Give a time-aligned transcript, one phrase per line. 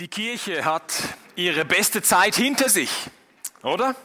[0.00, 0.94] Die Kirche hat
[1.34, 2.88] ihre beste Zeit hinter sich,
[3.64, 3.96] oder?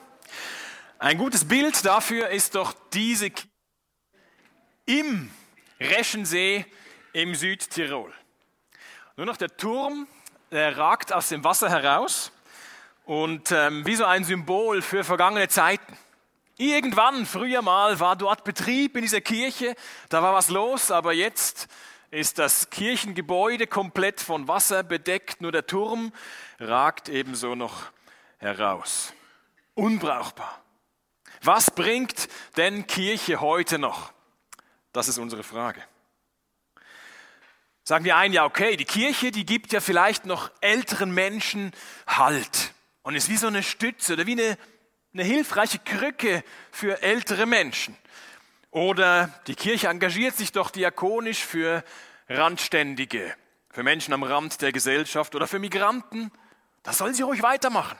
[0.97, 3.47] Ein gutes Bild dafür ist doch diese Kirche
[4.87, 5.29] im
[5.79, 6.65] Reschensee
[7.13, 8.11] im Südtirol.
[9.17, 10.07] Nur noch der Turm,
[10.49, 12.31] der ragt aus dem Wasser heraus
[13.05, 15.95] und ähm, wie so ein Symbol für vergangene Zeiten.
[16.57, 19.75] Irgendwann, früher mal, war dort Betrieb in dieser Kirche,
[20.09, 21.67] da war was los, aber jetzt
[22.13, 26.13] ist das Kirchengebäude komplett von Wasser bedeckt, nur der Turm
[26.59, 27.91] ragt ebenso noch
[28.37, 29.13] heraus.
[29.73, 30.63] Unbrauchbar.
[31.41, 34.13] Was bringt denn Kirche heute noch?
[34.91, 35.81] Das ist unsere Frage.
[37.83, 41.71] Sagen wir ein, ja, okay, die Kirche, die gibt ja vielleicht noch älteren Menschen
[42.05, 44.57] Halt und ist wie so eine Stütze oder wie eine,
[45.13, 47.97] eine hilfreiche Krücke für ältere Menschen.
[48.73, 51.83] Oder die Kirche engagiert sich doch diakonisch für
[52.27, 53.35] Randständige,
[53.69, 56.31] für Menschen am Rand der Gesellschaft oder für Migranten.
[56.81, 57.99] Das sollen sie ruhig weitermachen.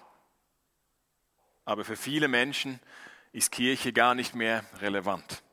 [1.63, 2.79] Aber für viele Menschen
[3.33, 5.43] ist Kirche gar nicht mehr relevant.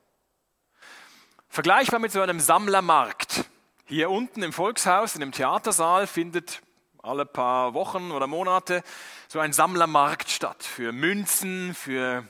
[1.51, 3.45] Vergleichbar mit so einem Sammlermarkt.
[3.85, 6.63] Hier unten im Volkshaus, in dem Theatersaal, findet
[7.03, 8.83] alle paar Wochen oder Monate
[9.29, 12.27] so ein Sammlermarkt statt für Münzen, für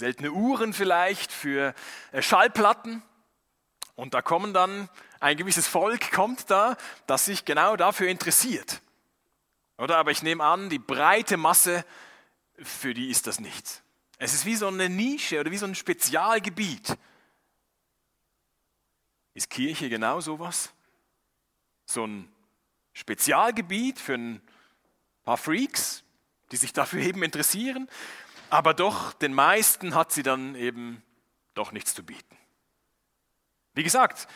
[0.00, 1.74] seltene Uhren vielleicht, für
[2.10, 3.02] äh, Schallplatten.
[3.94, 4.88] Und da kommen dann,
[5.20, 8.80] ein gewisses Volk kommt da, das sich genau dafür interessiert.
[9.76, 11.84] Oder aber ich nehme an, die breite Masse,
[12.62, 13.82] für die ist das nichts.
[14.18, 16.96] Es ist wie so eine Nische oder wie so ein Spezialgebiet.
[19.34, 20.72] Ist Kirche genau sowas?
[21.86, 22.30] So ein
[22.92, 24.42] Spezialgebiet für ein
[25.24, 26.02] paar Freaks,
[26.52, 27.88] die sich dafür eben interessieren?
[28.50, 31.02] Aber doch den meisten hat sie dann eben
[31.54, 32.36] doch nichts zu bieten.
[33.74, 34.28] Wie gesagt,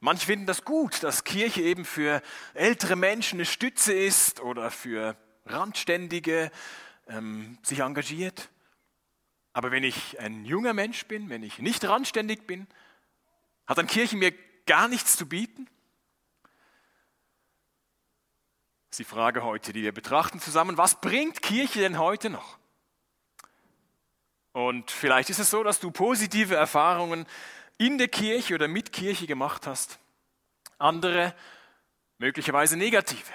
[0.00, 2.22] manche finden das gut, dass Kirche eben für
[2.54, 6.50] ältere Menschen eine Stütze ist oder für Randständige
[7.06, 8.50] ähm, sich engagiert.
[9.52, 12.66] Aber wenn ich ein junger Mensch bin, wenn ich nicht randständig bin,
[13.66, 14.32] hat dann Kirche mir
[14.66, 15.68] gar nichts zu bieten?
[18.88, 20.76] Das ist die Frage heute, die wir betrachten zusammen.
[20.76, 22.58] Was bringt Kirche denn heute noch?
[24.52, 27.26] Und vielleicht ist es so, dass du positive Erfahrungen
[27.78, 29.98] in der Kirche oder mit Kirche gemacht hast.
[30.78, 31.34] Andere
[32.18, 33.32] möglicherweise negative.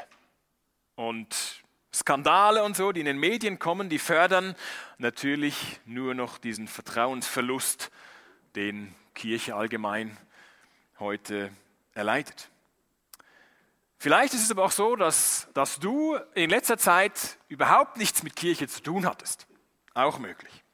[0.96, 4.56] Und Skandale und so, die in den Medien kommen, die fördern
[4.98, 7.90] natürlich nur noch diesen Vertrauensverlust,
[8.56, 10.18] den Kirche allgemein
[11.00, 11.52] heute
[11.94, 12.50] erleidet.
[13.97, 18.36] Vielleicht ist es aber auch so, dass, dass du in letzter Zeit überhaupt nichts mit
[18.36, 19.47] Kirche zu tun hattest.
[19.94, 20.65] Auch möglich.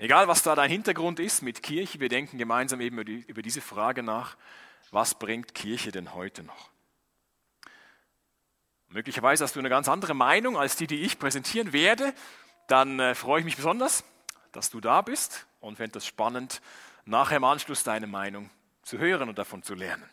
[0.00, 4.04] Egal, was da dein Hintergrund ist mit Kirche, wir denken gemeinsam eben über diese Frage
[4.04, 4.36] nach,
[4.92, 6.70] was bringt Kirche denn heute noch?
[8.86, 12.14] Möglicherweise hast du eine ganz andere Meinung als die, die ich präsentieren werde.
[12.68, 14.04] Dann äh, freue ich mich besonders,
[14.52, 16.62] dass du da bist und fände es spannend,
[17.04, 18.50] nachher im Anschluss deine Meinung
[18.82, 20.08] zu hören und davon zu lernen.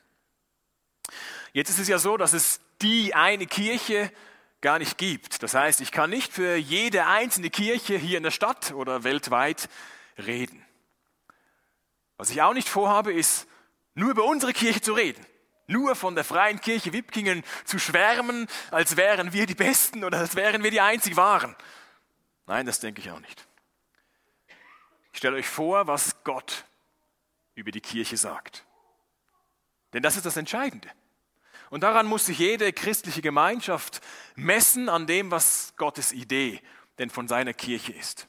[1.54, 4.12] Jetzt ist es ja so, dass es die eine Kirche
[4.66, 5.44] gar nicht gibt.
[5.44, 9.70] Das heißt, ich kann nicht für jede einzelne Kirche hier in der Stadt oder weltweit
[10.18, 10.66] reden.
[12.18, 13.48] Was ich auch nicht vorhabe, ist
[13.94, 15.24] nur über unsere Kirche zu reden.
[15.68, 20.36] Nur von der freien Kirche Wipkingen zu schwärmen, als wären wir die Besten oder als
[20.36, 21.56] wären wir die einzig Wahren.
[22.48, 23.48] Nein, das denke ich auch nicht.
[25.12, 26.66] Ich stelle euch vor, was Gott
[27.54, 28.66] über die Kirche sagt.
[29.94, 30.90] Denn das ist das Entscheidende.
[31.70, 34.02] Und daran muss sich jede christliche Gemeinschaft
[34.36, 36.62] messen an dem, was Gottes Idee
[36.98, 38.28] denn von seiner Kirche ist.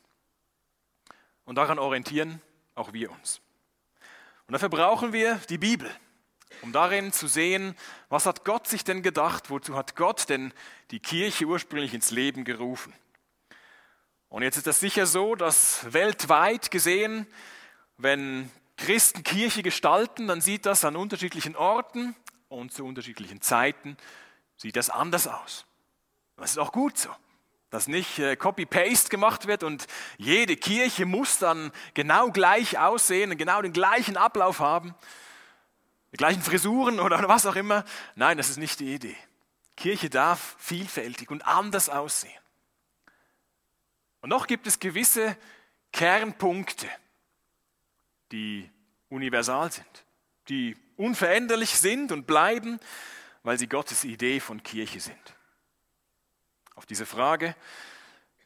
[1.44, 2.40] Und daran orientieren
[2.74, 3.40] auch wir uns.
[4.46, 5.90] Und dafür brauchen wir die Bibel,
[6.62, 7.76] um darin zu sehen,
[8.08, 10.52] was hat Gott sich denn gedacht, wozu hat Gott denn
[10.90, 12.92] die Kirche ursprünglich ins Leben gerufen.
[14.28, 17.26] Und jetzt ist das sicher so, dass weltweit gesehen,
[17.96, 22.14] wenn Christen Kirche gestalten, dann sieht das an unterschiedlichen Orten
[22.48, 23.96] und zu unterschiedlichen Zeiten
[24.56, 25.66] sieht das anders aus.
[26.36, 27.10] Das ist auch gut so,
[27.70, 29.86] dass nicht äh, Copy-Paste gemacht wird und
[30.18, 34.94] jede Kirche muss dann genau gleich aussehen und genau den gleichen Ablauf haben,
[36.12, 37.84] die gleichen Frisuren oder was auch immer.
[38.14, 39.16] Nein, das ist nicht die Idee.
[39.76, 42.32] Kirche darf vielfältig und anders aussehen.
[44.20, 45.36] Und noch gibt es gewisse
[45.92, 46.88] Kernpunkte,
[48.32, 48.70] die
[49.08, 50.04] universal sind,
[50.48, 52.80] die unveränderlich sind und bleiben,
[53.42, 55.34] weil sie Gottes Idee von Kirche sind.
[56.74, 57.54] Auf diese Frage,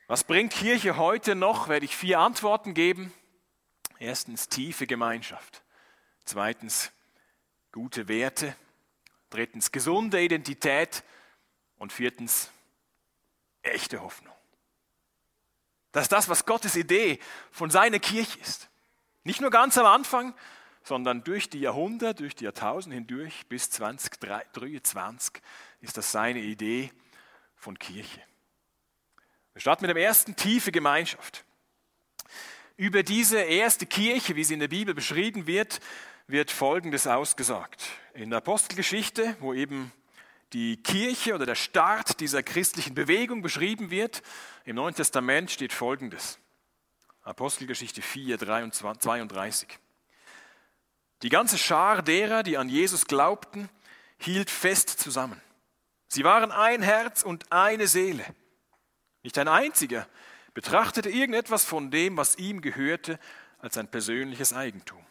[0.07, 3.13] was bringt Kirche heute noch, werde ich vier Antworten geben.
[3.99, 5.63] Erstens tiefe Gemeinschaft.
[6.25, 6.91] Zweitens
[7.71, 8.57] gute Werte.
[9.31, 11.05] Drittens gesunde Identität.
[11.79, 12.51] Und viertens
[13.63, 14.35] echte Hoffnung.
[15.93, 17.19] Das ist das, was Gottes Idee
[17.51, 18.69] von seiner Kirche ist.
[19.23, 20.35] Nicht nur ganz am Anfang,
[20.91, 25.41] sondern durch die Jahrhunderte, durch die Jahrtausende hindurch bis 2023
[25.83, 26.91] ist das seine Idee
[27.55, 28.21] von Kirche.
[29.53, 31.45] Wir starten mit dem ersten tiefe Gemeinschaft.
[32.77, 35.79] Über diese erste Kirche, wie sie in der Bibel beschrieben wird,
[36.27, 37.85] wird Folgendes ausgesagt.
[38.15, 39.93] In der Apostelgeschichte, wo eben
[40.53, 44.23] die Kirche oder der Start dieser christlichen Bewegung beschrieben wird,
[44.65, 46.41] im Neuen Testament steht Folgendes.
[47.23, 49.79] Apostelgeschichte 4, 32.
[51.23, 53.69] Die ganze Schar derer, die an Jesus glaubten,
[54.19, 55.41] hielt fest zusammen.
[56.09, 58.25] Sie waren ein Herz und eine Seele.
[59.23, 60.07] Nicht ein einziger
[60.55, 63.19] betrachtete irgendetwas von dem, was ihm gehörte,
[63.61, 65.05] als ein persönliches Eigentum.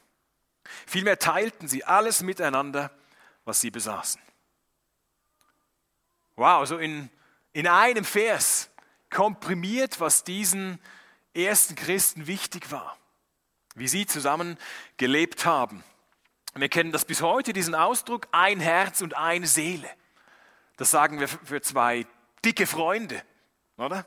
[0.85, 2.91] Vielmehr teilten sie alles miteinander,
[3.45, 4.21] was sie besaßen.
[6.35, 7.09] Wow, so in,
[7.53, 8.69] in einem Vers
[9.09, 10.79] komprimiert, was diesen
[11.33, 12.97] ersten Christen wichtig war,
[13.75, 14.57] wie sie zusammen
[14.97, 15.83] gelebt haben.
[16.59, 19.89] Wir kennen das bis heute, diesen Ausdruck, ein Herz und eine Seele.
[20.77, 22.05] Das sagen wir für zwei
[22.43, 23.21] dicke Freunde,
[23.77, 24.05] oder?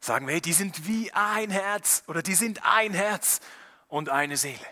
[0.00, 3.40] Sagen wir, hey, die sind wie ein Herz oder die sind ein Herz
[3.88, 4.66] und eine Seele.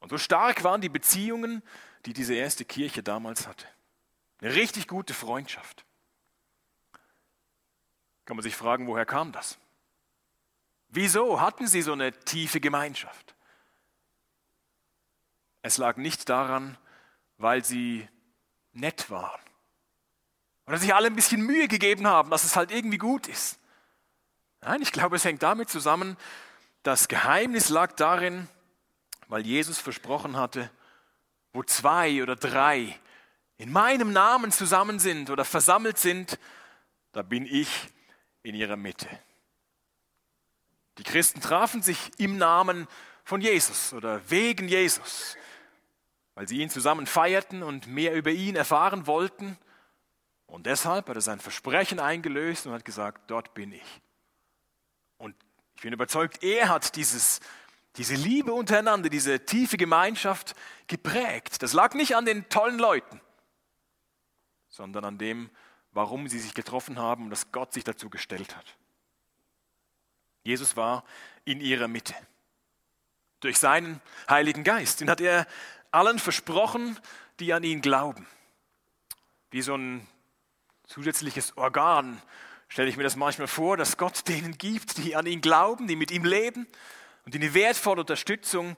[0.00, 1.62] Und so stark waren die Beziehungen,
[2.06, 3.66] die diese erste Kirche damals hatte.
[4.40, 5.84] Eine richtig gute Freundschaft.
[8.24, 9.58] Kann man sich fragen, woher kam das?
[10.88, 13.34] Wieso hatten sie so eine tiefe Gemeinschaft?
[15.62, 16.76] Es lag nicht daran,
[17.36, 18.08] weil sie
[18.72, 19.40] nett waren
[20.70, 23.58] oder sich alle ein bisschen Mühe gegeben haben, dass es halt irgendwie gut ist.
[24.60, 26.16] Nein, ich glaube, es hängt damit zusammen,
[26.84, 28.48] das Geheimnis lag darin,
[29.26, 30.70] weil Jesus versprochen hatte,
[31.52, 32.96] wo zwei oder drei
[33.58, 36.38] in meinem Namen zusammen sind oder versammelt sind,
[37.10, 37.88] da bin ich
[38.44, 39.08] in ihrer Mitte.
[40.98, 42.86] Die Christen trafen sich im Namen
[43.24, 45.36] von Jesus oder wegen Jesus
[46.34, 49.58] weil sie ihn zusammen feierten und mehr über ihn erfahren wollten.
[50.46, 54.00] Und deshalb hat er sein Versprechen eingelöst und hat gesagt, dort bin ich.
[55.18, 55.36] Und
[55.74, 57.40] ich bin überzeugt, er hat dieses,
[57.96, 60.54] diese Liebe untereinander, diese tiefe Gemeinschaft
[60.86, 61.62] geprägt.
[61.62, 63.20] Das lag nicht an den tollen Leuten,
[64.68, 65.50] sondern an dem,
[65.92, 68.76] warum sie sich getroffen haben und dass Gott sich dazu gestellt hat.
[70.42, 71.04] Jesus war
[71.44, 72.14] in ihrer Mitte.
[73.40, 75.00] Durch seinen Heiligen Geist.
[75.00, 75.46] Den hat er
[75.90, 76.98] allen versprochen,
[77.38, 78.26] die an ihn glauben.
[79.50, 80.06] Wie so ein
[80.86, 82.20] zusätzliches Organ
[82.68, 85.96] stelle ich mir das manchmal vor, dass Gott denen gibt, die an ihn glauben, die
[85.96, 86.66] mit ihm leben
[87.24, 88.76] und die eine wertvolle Unterstützung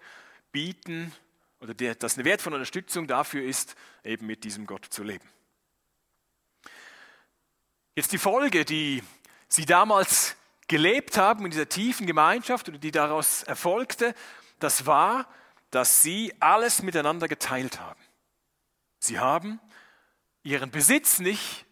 [0.50, 1.12] bieten
[1.60, 5.28] oder der, dass eine wertvolle Unterstützung dafür ist, eben mit diesem Gott zu leben.
[7.94, 9.02] Jetzt die Folge, die
[9.48, 10.36] sie damals
[10.66, 14.14] gelebt haben in dieser tiefen Gemeinschaft oder die daraus erfolgte,
[14.58, 15.28] das war,
[15.72, 18.00] dass sie alles miteinander geteilt haben.
[19.00, 19.58] Sie haben
[20.44, 21.64] ihren Besitz nicht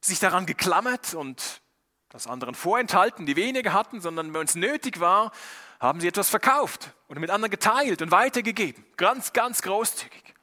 [0.00, 1.62] sich daran geklammert und
[2.10, 5.32] das anderen vorenthalten, die weniger hatten, sondern wenn es nötig war,
[5.80, 8.84] haben sie etwas verkauft oder mit anderen geteilt und weitergegeben.
[8.96, 10.34] Ganz, ganz großzügig.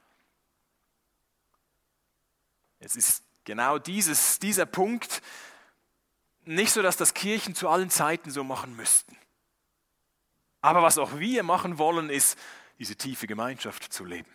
[2.80, 5.22] Es ist genau dieses, dieser Punkt,
[6.44, 9.16] nicht so, dass das Kirchen zu allen Zeiten so machen müssten.
[10.62, 12.36] Aber was auch wir machen wollen, ist,
[12.78, 14.30] diese tiefe Gemeinschaft zu leben.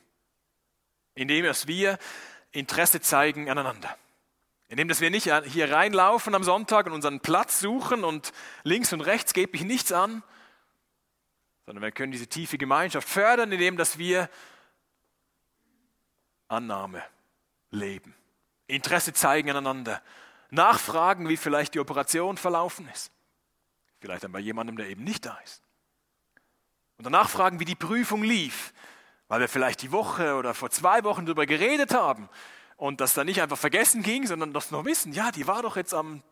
[1.16, 1.98] Indem dass wir
[2.52, 3.98] Interesse zeigen aneinander.
[4.68, 8.34] Indem dass wir nicht hier reinlaufen am Sonntag und unseren Platz suchen und
[8.64, 10.24] links und rechts gebe ich nichts an,
[11.66, 14.30] sondern wir können diese tiefe Gemeinschaft fördern, indem dass wir
[16.48, 17.04] Annahme
[17.72, 18.16] leben,
[18.68, 20.02] Interesse zeigen aneinander,
[20.50, 23.12] nachfragen, wie vielleicht die Operation verlaufen ist.
[24.00, 25.64] Vielleicht dann bei jemandem, der eben nicht da ist.
[27.04, 28.74] Und danach fragen, wie die Prüfung lief,
[29.28, 32.30] weil wir vielleicht die Woche oder vor zwei Wochen darüber geredet haben
[32.78, 35.76] und das dann nicht einfach vergessen ging, sondern das noch wissen, ja, die war doch
[35.76, 36.24] jetzt am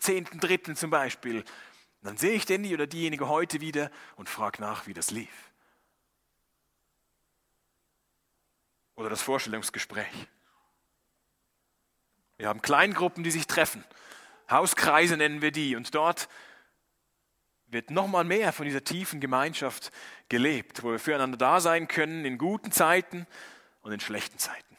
[0.00, 0.76] 10.3.
[0.76, 1.42] zum Beispiel.
[2.02, 5.50] Dann sehe ich den oder diejenige heute wieder und frage nach, wie das lief.
[8.94, 10.28] Oder das Vorstellungsgespräch.
[12.36, 13.84] Wir haben Kleingruppen, die sich treffen.
[14.48, 15.74] Hauskreise nennen wir die.
[15.74, 16.28] Und dort
[17.72, 19.90] wird nochmal mehr von dieser tiefen Gemeinschaft
[20.28, 23.26] gelebt, wo wir füreinander da sein können in guten Zeiten
[23.80, 24.76] und in schlechten Zeiten.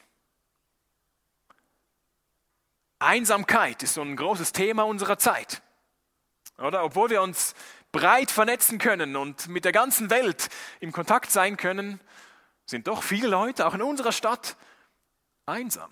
[3.00, 5.62] Einsamkeit ist so ein großes Thema unserer Zeit.
[6.58, 7.56] Oder obwohl wir uns
[7.92, 12.00] breit vernetzen können und mit der ganzen Welt im Kontakt sein können,
[12.66, 14.56] sind doch viele Leute, auch in unserer Stadt,
[15.46, 15.92] einsam.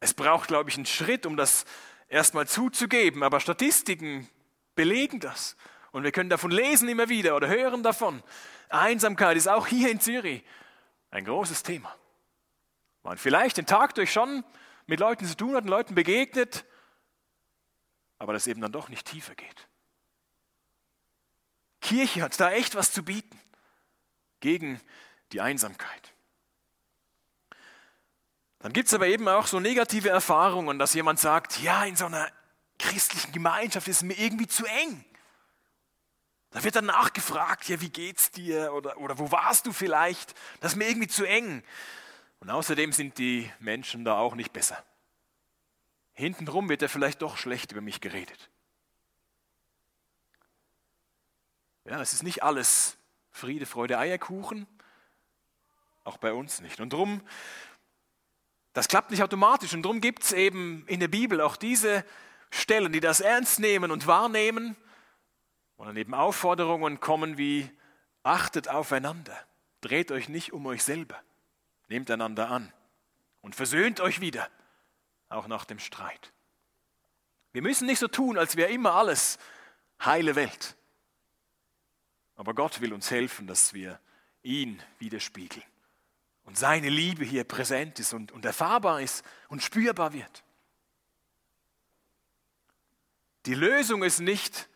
[0.00, 1.64] Es braucht, glaube ich, einen Schritt, um das
[2.12, 4.28] erstmal zuzugeben, aber Statistiken
[4.74, 5.56] belegen das.
[5.92, 8.22] Und wir können davon lesen immer wieder oder hören davon.
[8.68, 10.44] Einsamkeit ist auch hier in Zürich
[11.10, 11.94] ein großes Thema.
[13.02, 14.44] Man vielleicht den Tag durch schon
[14.86, 16.64] mit Leuten zu tun hat, Leuten begegnet,
[18.18, 19.68] aber das eben dann doch nicht tiefer geht.
[21.80, 23.40] Kirche hat da echt was zu bieten
[24.40, 24.80] gegen
[25.32, 26.11] die Einsamkeit.
[28.62, 32.06] Dann gibt es aber eben auch so negative Erfahrungen, dass jemand sagt, ja, in so
[32.06, 32.30] einer
[32.78, 35.04] christlichen Gemeinschaft ist es mir irgendwie zu eng.
[36.50, 40.34] Da wird dann nachgefragt, ja, wie geht's dir oder, oder wo warst du vielleicht?
[40.60, 41.64] Das ist mir irgendwie zu eng.
[42.38, 44.84] Und außerdem sind die Menschen da auch nicht besser.
[46.12, 48.50] Hintenrum wird er vielleicht doch schlecht über mich geredet.
[51.84, 52.96] Ja, es ist nicht alles
[53.30, 54.68] Friede, Freude, Eierkuchen,
[56.04, 56.80] auch bei uns nicht.
[56.80, 57.22] Und darum,
[58.72, 59.74] das klappt nicht automatisch.
[59.74, 62.04] Und darum gibt es eben in der Bibel auch diese
[62.50, 64.76] Stellen, die das ernst nehmen und wahrnehmen.
[65.76, 67.70] Und dann eben Aufforderungen kommen wie,
[68.22, 69.36] achtet aufeinander,
[69.80, 71.20] dreht euch nicht um euch selber,
[71.88, 72.72] nehmt einander an
[73.40, 74.48] und versöhnt euch wieder,
[75.28, 76.32] auch nach dem Streit.
[77.52, 79.38] Wir müssen nicht so tun, als wäre immer alles
[80.02, 80.76] heile Welt.
[82.36, 83.98] Aber Gott will uns helfen, dass wir
[84.42, 85.64] ihn widerspiegeln
[86.44, 90.44] und seine Liebe hier präsent ist und, und erfahrbar ist und spürbar wird.
[93.46, 94.68] Die Lösung ist nicht,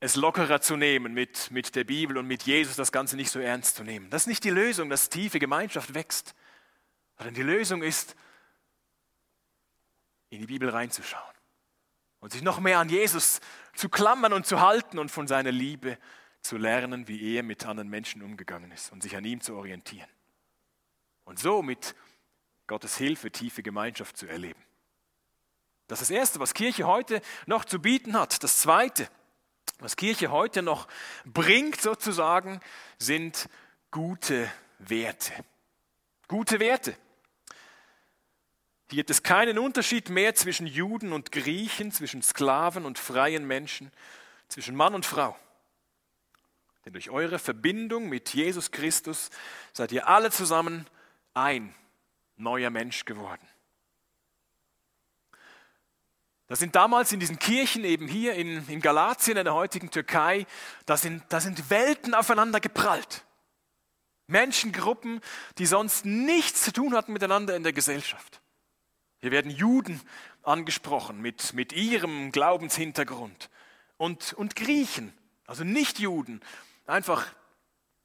[0.00, 3.38] es lockerer zu nehmen mit, mit der Bibel und mit Jesus, das Ganze nicht so
[3.38, 4.10] ernst zu nehmen.
[4.10, 6.34] Das ist nicht die Lösung, dass tiefe Gemeinschaft wächst,
[7.16, 8.14] sondern die Lösung ist,
[10.28, 11.22] in die Bibel reinzuschauen
[12.18, 13.40] und sich noch mehr an Jesus
[13.74, 17.66] zu klammern und zu halten und von seiner Liebe zu zu lernen, wie er mit
[17.66, 20.08] anderen Menschen umgegangen ist und sich an ihm zu orientieren.
[21.26, 21.94] Und so mit
[22.66, 24.60] Gottes Hilfe tiefe Gemeinschaft zu erleben.
[25.88, 28.42] Das ist das Erste, was Kirche heute noch zu bieten hat.
[28.42, 29.08] Das Zweite,
[29.78, 30.88] was Kirche heute noch
[31.24, 32.60] bringt sozusagen,
[32.98, 33.48] sind
[33.90, 35.32] gute Werte.
[36.28, 36.96] Gute Werte.
[38.88, 43.92] Hier gibt es keinen Unterschied mehr zwischen Juden und Griechen, zwischen Sklaven und freien Menschen,
[44.48, 45.36] zwischen Mann und Frau.
[46.84, 49.30] Denn durch eure Verbindung mit Jesus Christus
[49.72, 50.86] seid ihr alle zusammen
[51.36, 51.74] ein
[52.36, 53.46] neuer Mensch geworden.
[56.46, 60.46] Da sind damals in diesen Kirchen, eben hier in, in Galatien, in der heutigen Türkei,
[60.86, 63.24] da sind, da sind Welten aufeinander geprallt.
[64.28, 65.20] Menschengruppen,
[65.58, 68.40] die sonst nichts zu tun hatten miteinander in der Gesellschaft.
[69.18, 70.00] Hier werden Juden
[70.42, 73.50] angesprochen mit, mit ihrem Glaubenshintergrund
[73.96, 75.12] und, und Griechen,
[75.46, 76.40] also Nicht-Juden,
[76.86, 77.26] einfach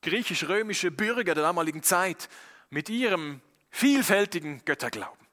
[0.02, 2.28] griechisch-römische Bürger der damaligen Zeit
[2.72, 5.28] mit ihrem vielfältigen Götterglauben.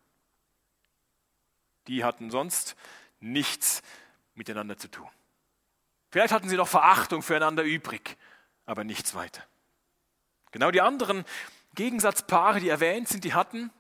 [1.87, 2.77] Die hatten sonst
[3.21, 3.83] nichts
[4.35, 5.09] miteinander zu tun.
[6.11, 8.19] Vielleicht hatten sie noch Verachtung füreinander übrig,
[8.67, 9.43] aber nichts weiter.
[10.53, 11.25] Genau die anderen
[11.75, 13.71] Gegensatzpaare, die erwähnt sind, die hatten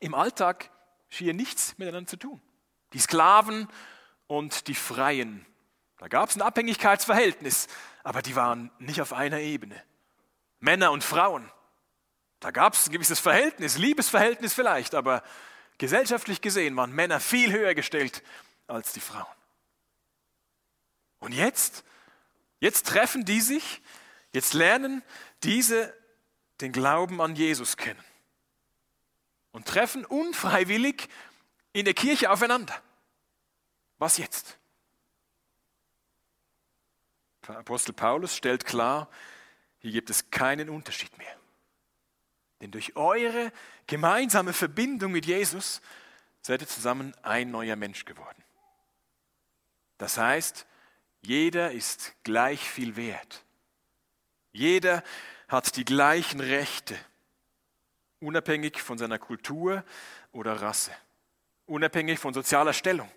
[0.00, 0.70] im Alltag
[1.08, 2.42] schier nichts miteinander zu tun.
[2.92, 3.66] Die Sklaven
[4.26, 5.46] und die Freien.
[5.96, 7.68] Da gab es ein Abhängigkeitsverhältnis
[8.02, 9.80] aber die waren nicht auf einer Ebene.
[10.58, 11.50] Männer und Frauen,
[12.40, 15.22] da gab es ein gewisses Verhältnis, Liebesverhältnis vielleicht, aber
[15.78, 18.22] gesellschaftlich gesehen waren Männer viel höher gestellt
[18.66, 19.26] als die Frauen.
[21.18, 21.84] Und jetzt,
[22.60, 23.82] jetzt treffen die sich,
[24.32, 25.02] jetzt lernen
[25.42, 25.94] diese
[26.60, 28.04] den Glauben an Jesus kennen
[29.52, 31.08] und treffen unfreiwillig
[31.72, 32.80] in der Kirche aufeinander.
[33.98, 34.56] Was jetzt?
[37.46, 39.08] Apostel Paulus stellt klar,
[39.80, 41.39] hier gibt es keinen Unterschied mehr.
[42.60, 43.52] Denn durch eure
[43.86, 45.80] gemeinsame Verbindung mit Jesus
[46.42, 48.42] seid ihr zusammen ein neuer Mensch geworden.
[49.98, 50.66] Das heißt,
[51.22, 53.44] jeder ist gleich viel wert.
[54.52, 55.02] Jeder
[55.48, 56.96] hat die gleichen Rechte,
[58.20, 59.84] unabhängig von seiner Kultur
[60.32, 60.92] oder Rasse,
[61.66, 63.10] unabhängig von sozialer Stellung,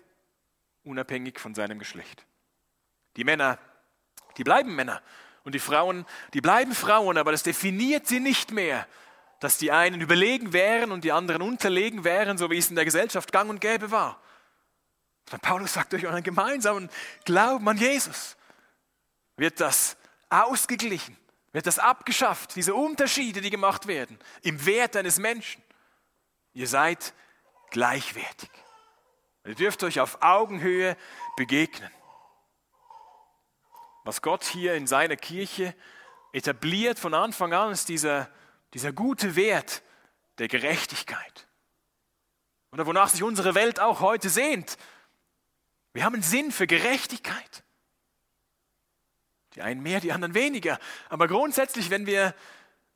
[0.84, 2.24] unabhängig von seinem Geschlecht.
[3.16, 3.58] Die Männer
[4.36, 5.02] die bleiben Männer.
[5.44, 8.86] Und die Frauen, die bleiben Frauen, aber das definiert sie nicht mehr,
[9.44, 12.84] dass die einen überlegen wären und die anderen unterlegen wären, so wie es in der
[12.84, 14.20] Gesellschaft gang und gäbe war.
[15.30, 16.90] Und Paulus sagt, durch euren gemeinsamen
[17.24, 18.36] Glauben an Jesus
[19.36, 19.96] wird das
[20.30, 21.16] ausgeglichen,
[21.52, 25.62] wird das abgeschafft, diese Unterschiede, die gemacht werden im Wert eines Menschen.
[26.52, 27.14] Ihr seid
[27.70, 28.50] gleichwertig.
[29.44, 30.96] Ihr dürft euch auf Augenhöhe
[31.36, 31.90] begegnen
[34.04, 35.74] was Gott hier in seiner Kirche
[36.32, 38.28] etabliert von Anfang an, ist dieser,
[38.74, 39.82] dieser gute Wert
[40.38, 41.46] der Gerechtigkeit.
[42.72, 44.76] Oder wonach sich unsere Welt auch heute sehnt.
[45.92, 47.62] Wir haben einen Sinn für Gerechtigkeit.
[49.54, 50.80] Die einen mehr, die anderen weniger.
[51.08, 52.34] Aber grundsätzlich, wenn wir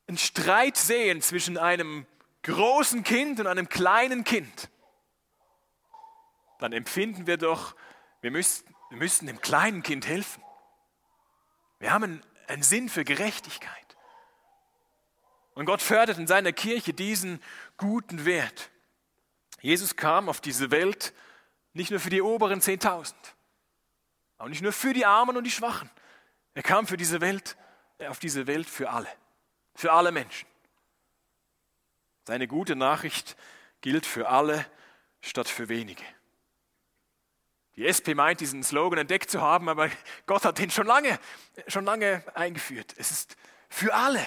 [0.09, 2.07] einen Streit sehen zwischen einem
[2.43, 4.69] großen Kind und einem kleinen Kind,
[6.59, 7.77] dann empfinden wir doch,
[8.21, 10.43] wir müssen, wir müssen dem kleinen Kind helfen.
[11.79, 13.88] Wir haben einen Sinn für Gerechtigkeit.
[15.59, 17.43] Und Gott fördert in seiner Kirche diesen
[17.79, 18.71] guten Wert.
[19.61, 21.13] Jesus kam auf diese Welt
[21.73, 23.13] nicht nur für die oberen 10.000,
[24.39, 25.91] auch nicht nur für die Armen und die Schwachen.
[26.55, 27.57] Er kam für diese Welt,
[28.07, 29.09] auf diese Welt für alle,
[29.75, 30.47] für alle Menschen.
[32.29, 33.37] Seine gute Nachricht
[33.81, 34.65] gilt für alle
[35.23, 36.05] statt für wenige.
[37.75, 39.91] Die SP meint, diesen Slogan entdeckt zu haben, aber
[40.27, 41.19] Gott hat den schon lange,
[41.67, 42.95] schon lange eingeführt.
[42.97, 43.37] Es ist
[43.69, 44.25] für alle.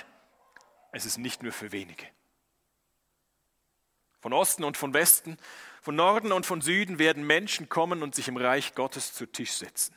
[0.91, 2.05] Es ist nicht nur für wenige.
[4.19, 5.37] Von Osten und von Westen,
[5.81, 9.53] von Norden und von Süden werden Menschen kommen und sich im Reich Gottes zu Tisch
[9.53, 9.95] setzen.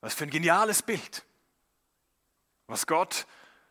[0.00, 1.24] Was für ein geniales Bild.
[2.66, 3.26] Was Gott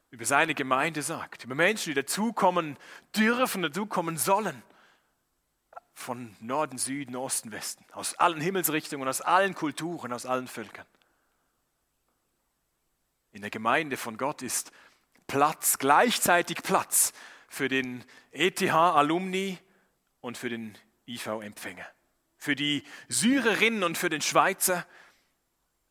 [0.10, 1.46] über seine Gemeinde sagt.
[1.46, 2.78] Über Menschen, die dazukommen
[3.16, 4.62] dürfen, dazukommen sollen
[5.94, 10.86] von Norden, Süden, Osten, Westen, aus allen Himmelsrichtungen, aus allen Kulturen, aus allen Völkern.
[13.32, 14.72] In der Gemeinde von Gott ist
[15.28, 17.14] Platz, gleichzeitig Platz
[17.48, 19.58] für den ETH-Alumni
[20.22, 20.78] und für den
[21.08, 21.88] IV-Empfänger,
[22.38, 24.86] für die Syrerinnen und für den Schweizer,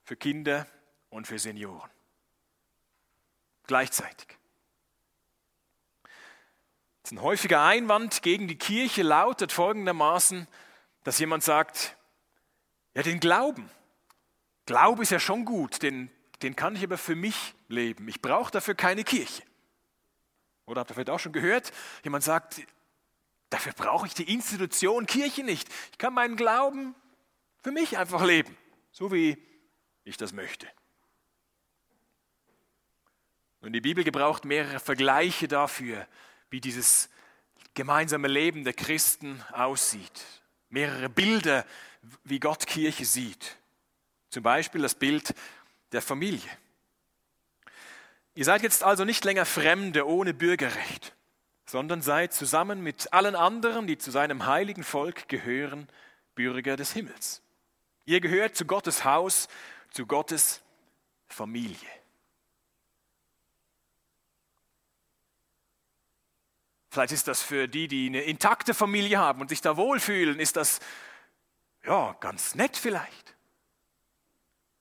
[0.04, 0.66] für Kinder
[1.10, 1.90] und für Senioren.
[3.66, 4.38] Gleichzeitig.
[7.12, 10.48] Ein häufiger Einwand gegen die Kirche lautet folgendermaßen,
[11.04, 11.98] dass jemand sagt,
[12.94, 13.70] ja, den Glauben.
[14.64, 16.10] Glaube ist ja schon gut, den,
[16.42, 18.08] den kann ich aber für mich leben.
[18.08, 19.42] Ich brauche dafür keine Kirche.
[20.66, 21.72] Oder habt ihr vielleicht auch schon gehört,
[22.04, 22.62] jemand sagt,
[23.50, 25.68] dafür brauche ich die Institution Kirche nicht.
[25.90, 26.94] Ich kann meinen Glauben
[27.62, 28.56] für mich einfach leben,
[28.90, 29.36] so wie
[30.04, 30.66] ich das möchte.
[33.60, 36.06] Und die Bibel gebraucht mehrere Vergleiche dafür,
[36.50, 37.08] wie dieses
[37.74, 40.24] gemeinsame Leben der Christen aussieht.
[40.68, 41.64] Mehrere Bilder,
[42.24, 43.56] wie Gott Kirche sieht.
[44.30, 45.34] Zum Beispiel das Bild
[45.92, 46.50] der Familie.
[48.34, 51.14] Ihr seid jetzt also nicht länger Fremde ohne Bürgerrecht,
[51.66, 55.88] sondern seid zusammen mit allen anderen, die zu seinem heiligen Volk gehören,
[56.34, 57.42] Bürger des Himmels.
[58.04, 59.48] Ihr gehört zu Gottes Haus,
[59.90, 60.62] zu Gottes
[61.28, 61.76] Familie.
[66.90, 70.56] Vielleicht ist das für die, die eine intakte Familie haben und sich da wohlfühlen, ist
[70.56, 70.80] das
[71.84, 73.34] ja ganz nett vielleicht.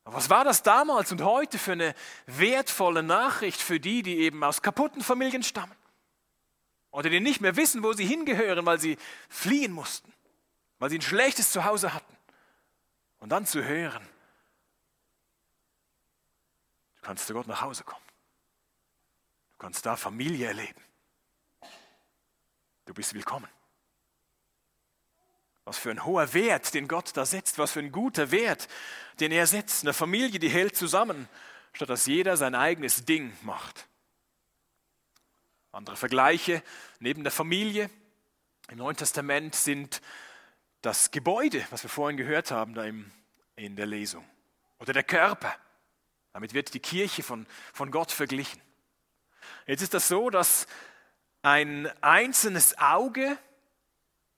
[0.04, 1.94] Was war das damals und heute für eine
[2.26, 5.76] wertvolle Nachricht für die, die eben aus kaputten Familien stammen?
[6.90, 8.98] Oder die nicht mehr wissen, wo sie hingehören, weil sie
[9.30, 10.12] fliehen mussten,
[10.80, 12.18] weil sie ein schlechtes Zuhause hatten.
[13.20, 14.06] Und dann zu hören,
[16.96, 18.06] du kannst zu Gott nach Hause kommen.
[19.52, 20.82] Du kannst da Familie erleben.
[22.86, 23.48] Du bist willkommen.
[25.66, 28.68] Was für ein hoher Wert, den Gott da setzt, was für ein guter Wert,
[29.20, 29.84] den er setzt.
[29.84, 31.30] Eine Familie, die hält zusammen,
[31.74, 33.88] statt dass jeder sein eigenes Ding macht.
[35.72, 36.64] Andere Vergleiche
[37.00, 37.90] neben der Familie
[38.70, 40.02] im Neuen Testament sind
[40.82, 43.12] das Gebäude, was wir vorhin gehört haben da im,
[43.56, 44.26] in der Lesung,
[44.80, 45.56] oder der Körper.
[46.34, 48.62] Damit wird die Kirche von, von Gott verglichen.
[49.68, 50.68] Jetzt ist das so, dass
[51.42, 53.38] ein einzelnes Auge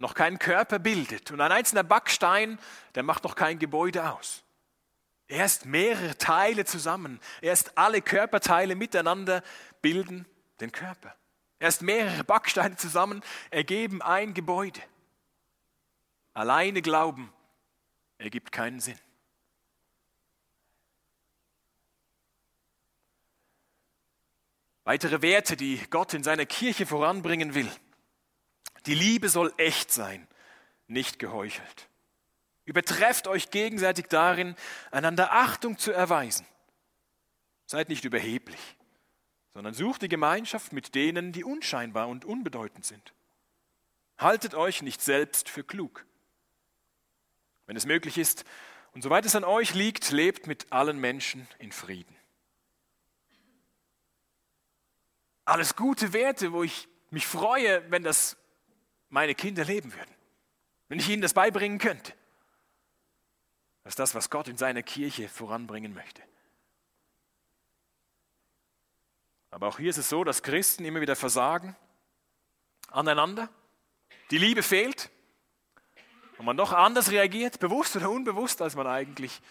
[0.04, 2.60] noch keinen Körper bildet und ein einzelner Backstein,
[2.94, 4.44] der macht noch kein Gebäude aus.
[5.28, 9.42] Erst mehrere Teile zusammen, erst alle Körperteile miteinander
[9.82, 10.26] bilden
[10.60, 11.16] den Körper.
[11.58, 14.82] Erst mehrere Backsteine zusammen ergeben ein Gebäude.
[16.34, 17.32] Alleine Glauben
[18.18, 19.00] ergibt keinen Sinn.
[24.84, 27.72] Weitere Werte, die Gott in seiner Kirche voranbringen will.
[28.86, 30.28] Die Liebe soll echt sein,
[30.88, 31.89] nicht geheuchelt.
[32.65, 34.56] Übertrefft euch gegenseitig darin,
[34.91, 36.46] einander Achtung zu erweisen.
[37.65, 38.60] Seid nicht überheblich,
[39.54, 43.13] sondern sucht die Gemeinschaft mit denen, die unscheinbar und unbedeutend sind.
[44.17, 46.06] Haltet euch nicht selbst für klug.
[47.65, 48.46] Wenn es möglich ist
[48.93, 52.15] und soweit es an euch liegt, lebt mit allen Menschen in Frieden.
[55.46, 58.38] Alles gute Werte, wo ich mich freue, wenn das
[59.13, 60.13] meine Kinder leben würden.
[60.89, 62.13] Wenn ich ihnen das beibringen könnte.
[63.84, 66.23] Das ist das, was Gott in seiner Kirche voranbringen möchte.
[69.52, 71.76] Aber auch hier ist es so, dass Christen immer wieder versagen,
[72.89, 73.49] aneinander,
[74.32, 75.12] die Liebe fehlt
[76.39, 79.41] und man doch anders reagiert, bewusst oder unbewusst, als man eigentlich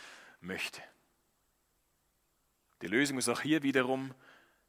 [0.40, 0.82] möchte.
[2.80, 4.12] Die Lösung ist auch hier wiederum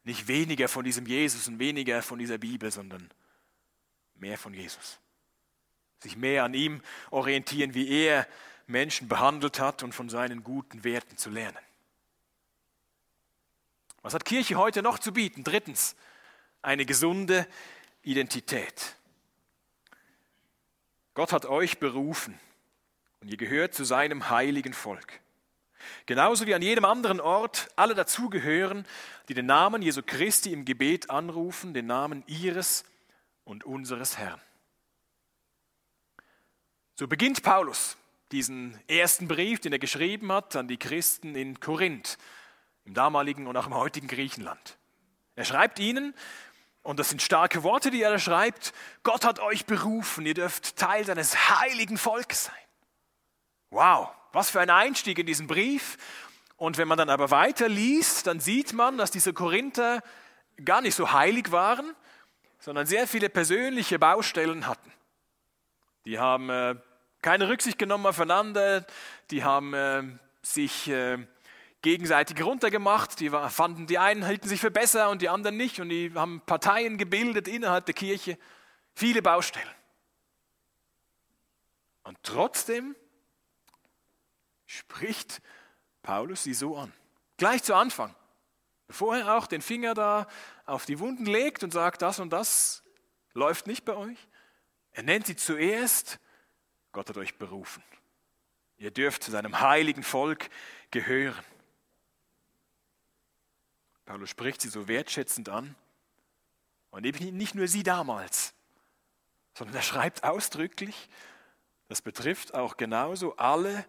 [0.04, 3.10] nicht weniger von diesem Jesus und weniger von dieser Bibel, sondern
[4.24, 5.00] mehr von Jesus.
[6.00, 6.82] Sich mehr an ihm
[7.12, 8.26] orientieren, wie er
[8.68, 11.60] Menschen behandelt hat und von seinen guten Werten zu lernen.
[14.02, 15.44] Was hat Kirche heute noch zu bieten?
[15.44, 15.96] Drittens,
[16.62, 17.46] eine gesunde
[18.02, 18.96] Identität.
[21.14, 22.40] Gott hat euch berufen
[23.20, 25.20] und ihr gehört zu seinem heiligen Volk.
[26.06, 28.86] Genauso wie an jedem anderen Ort alle dazugehören,
[29.28, 32.86] die den Namen Jesu Christi im Gebet anrufen, den Namen ihres
[33.44, 34.42] und unseres Herrn.
[36.96, 37.98] So beginnt Paulus
[38.32, 42.18] diesen ersten Brief, den er geschrieben hat an die Christen in Korinth,
[42.86, 44.78] im damaligen und auch im heutigen Griechenland.
[45.36, 46.14] Er schreibt ihnen,
[46.84, 50.76] und das sind starke Worte, die er da schreibt, Gott hat euch berufen, ihr dürft
[50.76, 52.56] Teil seines heiligen Volkes sein.
[53.70, 55.98] Wow, was für ein Einstieg in diesen Brief.
[56.58, 60.04] Und wenn man dann aber weiter liest, dann sieht man, dass diese Korinther
[60.64, 61.96] gar nicht so heilig waren,
[62.64, 64.90] sondern sehr viele persönliche Baustellen hatten.
[66.06, 66.76] Die haben äh,
[67.22, 68.86] keine Rücksicht genommen aufeinander,
[69.32, 70.04] die haben äh,
[70.42, 71.18] sich äh,
[71.82, 75.82] gegenseitig runtergemacht, die war, fanden, die einen hielten sich für besser und die anderen nicht
[75.82, 78.38] und die haben Parteien gebildet innerhalb der Kirche,
[78.96, 79.68] viele Baustellen.
[82.04, 82.96] Und trotzdem
[84.68, 85.42] spricht
[86.02, 86.94] Paulus sie so an.
[87.36, 88.16] Gleich zu Anfang.
[88.94, 90.28] Bevor er auch den Finger da
[90.68, 92.84] auf die Wunden legt und sagt, das und das
[93.34, 94.20] läuft nicht bei euch.
[94.92, 96.20] Er nennt sie zuerst,
[96.92, 97.84] Gott hat euch berufen.
[98.78, 100.48] Ihr dürft zu seinem heiligen Volk
[100.92, 101.44] gehören.
[104.06, 105.76] Paulus spricht sie so wertschätzend an.
[106.92, 108.54] Und eben nicht nur sie damals,
[109.56, 111.10] sondern er schreibt ausdrücklich,
[111.88, 113.88] das betrifft auch genauso alle,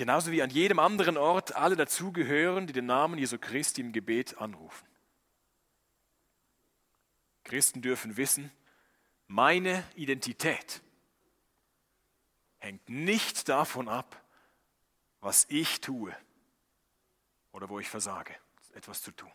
[0.00, 4.38] genauso wie an jedem anderen Ort alle dazugehören, die den Namen Jesu Christi im Gebet
[4.38, 4.88] anrufen.
[7.44, 8.50] Christen dürfen wissen,
[9.26, 10.80] meine Identität
[12.60, 14.18] hängt nicht davon ab,
[15.20, 16.16] was ich tue
[17.52, 18.34] oder wo ich versage,
[18.72, 19.30] etwas zu tun.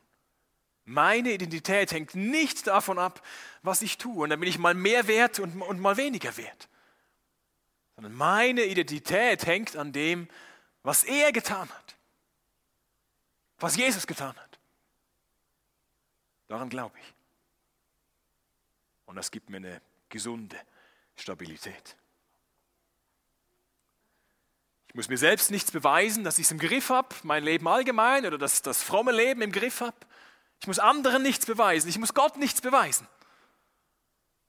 [0.83, 3.21] Meine Identität hängt nicht davon ab,
[3.61, 4.23] was ich tue.
[4.23, 6.69] Und dann bin ich mal mehr wert und, und mal weniger wert.
[7.93, 10.27] Sondern meine Identität hängt an dem,
[10.85, 11.95] was er getan hat.
[13.57, 14.59] Was Jesus getan hat.
[16.47, 17.13] Daran glaube ich.
[19.05, 20.57] Und das gibt mir eine gesunde
[21.15, 21.95] Stabilität.
[24.87, 28.25] Ich muss mir selbst nichts beweisen, dass ich es im Griff habe, mein Leben allgemein
[28.25, 29.97] oder das, das fromme Leben im Griff habe.
[30.61, 33.07] Ich muss anderen nichts beweisen, ich muss Gott nichts beweisen,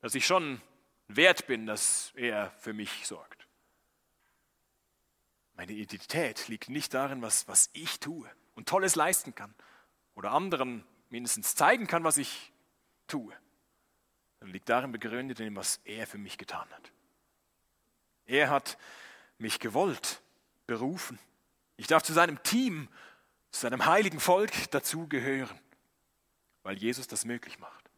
[0.02, 0.60] dass ich schon
[1.08, 3.45] wert bin, dass er für mich sorgt.
[5.56, 9.54] Meine Identität liegt nicht darin, was, was ich tue und Tolles leisten kann
[10.14, 12.52] oder anderen mindestens zeigen kann, was ich
[13.06, 13.34] tue.
[14.38, 16.92] Sondern liegt darin begründet in dem, was er für mich getan hat.
[18.26, 18.76] Er hat
[19.38, 20.20] mich gewollt,
[20.66, 21.18] berufen.
[21.76, 22.88] Ich darf zu seinem Team,
[23.50, 25.58] zu seinem heiligen Volk dazugehören,
[26.62, 27.90] weil Jesus das möglich macht.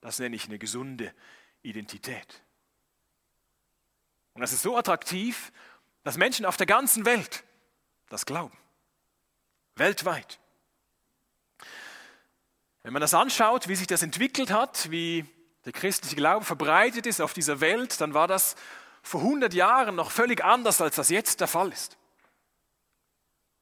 [0.00, 1.14] Das nenne ich eine gesunde
[1.62, 2.43] Identität.
[4.34, 5.52] Und das ist so attraktiv,
[6.02, 7.44] dass Menschen auf der ganzen Welt
[8.08, 8.56] das glauben.
[9.76, 10.38] Weltweit.
[12.82, 15.24] Wenn man das anschaut, wie sich das entwickelt hat, wie
[15.64, 18.56] der christliche Glaube verbreitet ist auf dieser Welt, dann war das
[19.02, 21.96] vor 100 Jahren noch völlig anders, als das jetzt der Fall ist.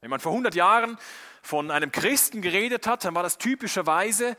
[0.01, 0.97] Wenn man vor 100 Jahren
[1.41, 4.35] von einem Christen geredet hat, dann war das typischerweise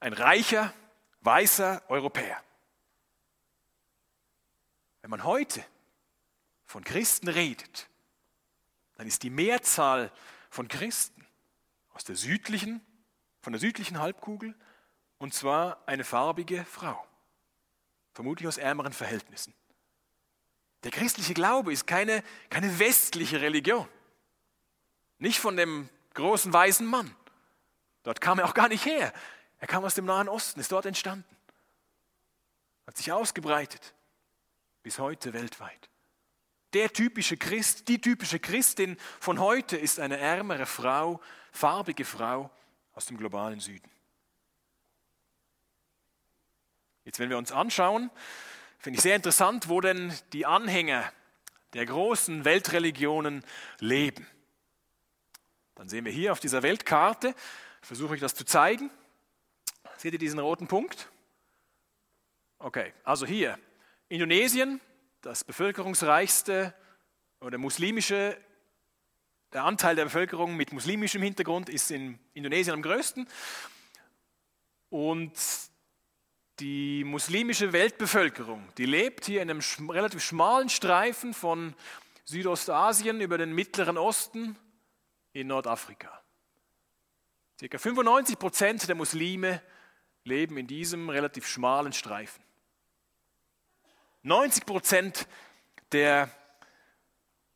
[0.00, 0.72] ein reicher,
[1.20, 2.42] weißer Europäer.
[5.02, 5.64] Wenn man heute
[6.74, 7.88] von Christen redet,
[8.96, 10.10] dann ist die Mehrzahl
[10.50, 11.24] von Christen
[11.92, 12.84] aus der südlichen,
[13.42, 14.56] von der südlichen Halbkugel
[15.18, 17.06] und zwar eine farbige Frau,
[18.12, 19.54] vermutlich aus ärmeren Verhältnissen.
[20.82, 23.88] Der christliche Glaube ist keine, keine westliche Religion,
[25.18, 27.14] nicht von dem großen weißen Mann.
[28.02, 29.12] Dort kam er auch gar nicht her.
[29.60, 31.36] Er kam aus dem Nahen Osten, ist dort entstanden,
[32.84, 33.94] hat sich ausgebreitet
[34.82, 35.88] bis heute weltweit.
[36.74, 41.20] Der typische Christ, die typische Christin von heute ist eine ärmere Frau,
[41.52, 42.50] farbige Frau
[42.94, 43.88] aus dem globalen Süden.
[47.04, 48.10] Jetzt, wenn wir uns anschauen,
[48.78, 51.12] finde ich sehr interessant, wo denn die Anhänger
[51.74, 53.44] der großen Weltreligionen
[53.78, 54.26] leben.
[55.76, 57.36] Dann sehen wir hier auf dieser Weltkarte,
[57.82, 58.90] versuche ich das zu zeigen.
[59.96, 61.08] Seht ihr diesen roten Punkt?
[62.58, 63.58] Okay, also hier
[64.08, 64.80] Indonesien,
[65.24, 66.74] das bevölkerungsreichste
[67.40, 68.38] oder muslimische,
[69.52, 73.26] der Anteil der Bevölkerung mit muslimischem Hintergrund ist in Indonesien am größten.
[74.90, 75.32] Und
[76.60, 81.74] die muslimische Weltbevölkerung, die lebt hier in einem relativ schmalen Streifen von
[82.24, 84.56] Südostasien über den Mittleren Osten
[85.32, 86.22] in Nordafrika.
[87.58, 89.62] Circa 95 Prozent der Muslime
[90.24, 92.43] leben in diesem relativ schmalen Streifen.
[94.24, 95.28] 90 Prozent
[95.92, 96.30] der,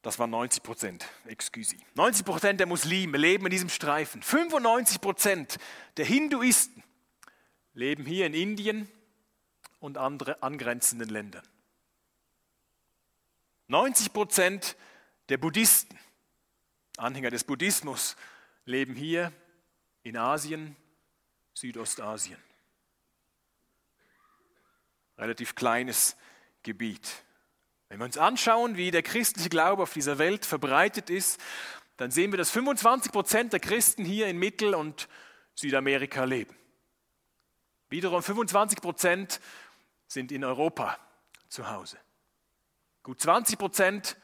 [0.02, 4.22] das waren 90 Prozent, excuse, 90 Prozent der Muslime leben in diesem Streifen.
[4.22, 5.58] 95 Prozent
[5.96, 6.84] der Hinduisten
[7.72, 8.88] leben hier in Indien
[9.80, 11.46] und andere angrenzenden Ländern.
[13.68, 14.76] 90 Prozent
[15.30, 15.98] der Buddhisten,
[16.98, 18.16] Anhänger des Buddhismus,
[18.66, 19.32] leben hier
[20.02, 20.76] in Asien,
[21.54, 22.38] Südostasien.
[25.16, 26.14] Relativ kleines
[26.68, 27.24] Gebiet.
[27.88, 31.40] Wenn wir uns anschauen, wie der christliche Glaube auf dieser Welt verbreitet ist,
[31.96, 35.08] dann sehen wir, dass 25 Prozent der Christen hier in Mittel- und
[35.54, 36.54] Südamerika leben.
[37.88, 39.40] Wiederum 25 Prozent
[40.08, 40.98] sind in Europa
[41.48, 41.96] zu Hause.
[43.02, 44.18] Gut 20 Prozent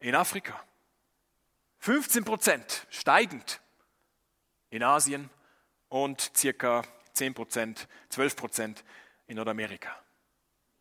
[0.00, 0.58] in Afrika.
[1.80, 3.60] 15 Prozent steigend
[4.70, 5.28] in Asien
[5.90, 6.82] und circa
[7.12, 8.84] 10 Prozent, 12 Prozent
[9.26, 10.05] in Nordamerika.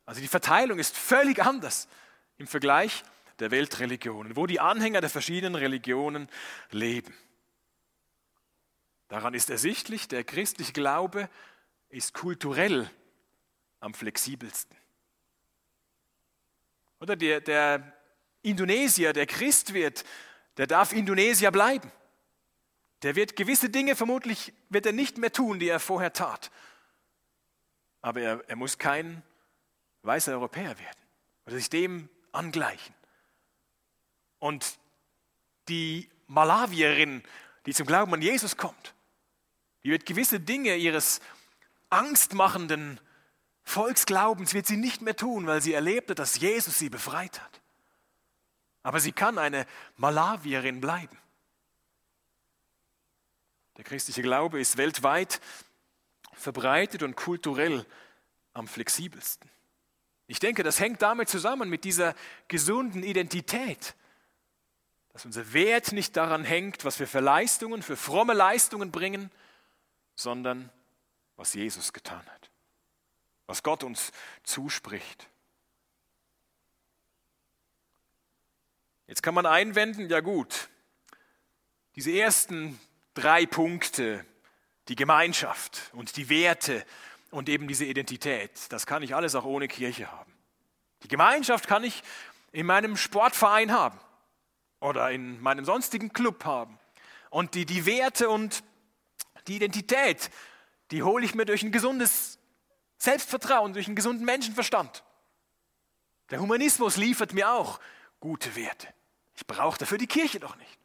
[0.05, 1.87] Also die Verteilung ist völlig anders
[2.37, 3.03] im Vergleich
[3.39, 6.29] der Weltreligionen, wo die Anhänger der verschiedenen Religionen
[6.71, 7.13] leben.
[9.07, 11.29] Daran ist ersichtlich, der christliche Glaube
[11.89, 12.89] ist kulturell
[13.79, 14.75] am flexibelsten.
[16.99, 17.93] Oder der, der
[18.41, 20.05] Indonesier, der Christ wird,
[20.57, 21.91] der darf Indonesier bleiben.
[23.01, 26.49] Der wird gewisse Dinge vermutlich wird er nicht mehr tun, die er vorher tat.
[28.01, 29.21] Aber er, er muss kein
[30.05, 30.99] weißer Europäer werden
[31.45, 32.93] oder sich dem angleichen.
[34.39, 34.77] Und
[35.67, 37.23] die Malawierin,
[37.65, 38.93] die zum Glauben an Jesus kommt,
[39.83, 41.21] die wird gewisse Dinge ihres
[41.89, 42.99] angstmachenden
[43.63, 47.61] Volksglaubens wird sie nicht mehr tun, weil sie erlebte, dass Jesus sie befreit hat.
[48.83, 49.65] Aber sie kann eine
[49.97, 51.17] Malawierin bleiben.
[53.77, 55.41] Der christliche Glaube ist weltweit
[56.33, 57.85] verbreitet und kulturell
[58.53, 59.49] am flexibelsten.
[60.27, 62.15] Ich denke, das hängt damit zusammen mit dieser
[62.47, 63.95] gesunden Identität,
[65.13, 69.31] dass unser Wert nicht daran hängt, was wir für Leistungen, für fromme Leistungen bringen,
[70.15, 70.69] sondern
[71.35, 72.49] was Jesus getan hat,
[73.45, 74.11] was Gott uns
[74.43, 75.29] zuspricht.
[79.07, 80.69] Jetzt kann man einwenden, ja gut,
[81.95, 82.79] diese ersten
[83.13, 84.25] drei Punkte,
[84.87, 86.85] die Gemeinschaft und die Werte
[87.35, 88.51] und eben diese Identität.
[88.69, 90.31] Das kann ich alles auch ohne Kirche haben.
[91.03, 92.01] Die Gemeinschaft kann ich
[92.53, 93.99] in meinem Sportverein haben
[94.79, 96.79] oder in meinem sonstigen Club haben.
[97.29, 98.63] Und die, die Werte und
[99.47, 100.29] die Identität,
[100.91, 102.39] die hole ich mir durch ein gesundes
[102.97, 105.03] Selbstvertrauen, durch einen gesunden Menschenverstand.
[106.29, 107.81] Der Humanismus liefert mir auch
[108.21, 108.87] gute Werte.
[109.35, 110.79] Ich brauche dafür die Kirche doch nicht.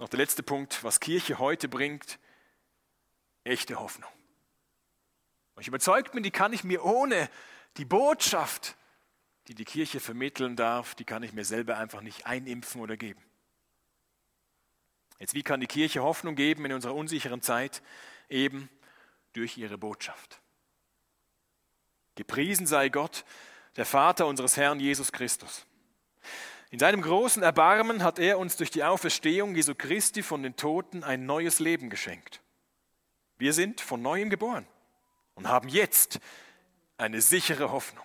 [0.00, 2.18] Noch der letzte Punkt, was Kirche heute bringt,
[3.48, 4.10] echte Hoffnung.
[5.54, 7.28] Und ich überzeugt bin, die kann ich mir ohne
[7.76, 8.76] die Botschaft,
[9.48, 13.22] die die Kirche vermitteln darf, die kann ich mir selber einfach nicht einimpfen oder geben.
[15.18, 17.82] Jetzt, wie kann die Kirche Hoffnung geben in unserer unsicheren Zeit?
[18.28, 18.68] Eben
[19.32, 20.40] durch ihre Botschaft.
[22.14, 23.24] Gepriesen sei Gott,
[23.76, 25.66] der Vater unseres Herrn Jesus Christus.
[26.70, 31.02] In seinem großen Erbarmen hat er uns durch die Auferstehung Jesu Christi von den Toten
[31.02, 32.42] ein neues Leben geschenkt.
[33.38, 34.66] Wir sind von neuem geboren
[35.34, 36.18] und haben jetzt
[36.96, 38.04] eine sichere Hoffnung.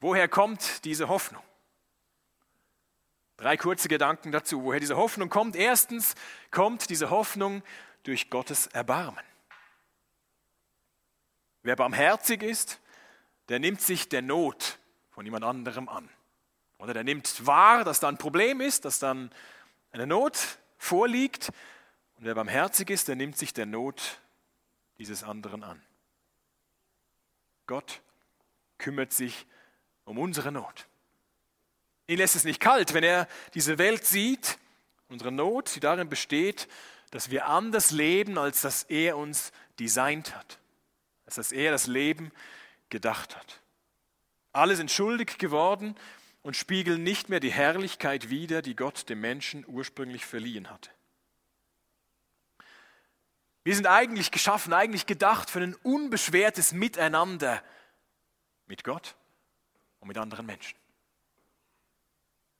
[0.00, 1.42] Woher kommt diese Hoffnung?
[3.36, 5.56] Drei kurze Gedanken dazu, woher diese Hoffnung kommt.
[5.56, 6.14] Erstens
[6.50, 7.62] kommt diese Hoffnung
[8.02, 9.24] durch Gottes Erbarmen.
[11.62, 12.80] Wer barmherzig ist,
[13.48, 14.78] der nimmt sich der Not
[15.10, 16.08] von jemand anderem an.
[16.78, 19.30] Oder der nimmt wahr, dass da ein Problem ist, dass dann
[19.92, 21.50] eine Not vorliegt.
[22.20, 24.20] Und wer barmherzig ist, der nimmt sich der Not
[24.98, 25.80] dieses anderen an.
[27.66, 28.02] Gott
[28.76, 29.46] kümmert sich
[30.04, 30.86] um unsere Not.
[32.08, 34.58] Ihn lässt es nicht kalt, wenn er diese Welt sieht,
[35.08, 36.68] unsere Not, die darin besteht,
[37.10, 40.58] dass wir anders leben, als dass er uns designt hat,
[41.24, 42.32] als dass er das Leben
[42.90, 43.62] gedacht hat.
[44.52, 45.96] Alle sind schuldig geworden
[46.42, 50.90] und spiegeln nicht mehr die Herrlichkeit wider, die Gott dem Menschen ursprünglich verliehen hatte.
[53.62, 57.62] Wir sind eigentlich geschaffen, eigentlich gedacht für ein unbeschwertes Miteinander
[58.66, 59.16] mit Gott
[59.98, 60.78] und mit anderen Menschen.